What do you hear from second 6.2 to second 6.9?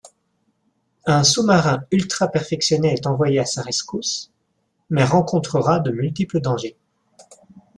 dangers.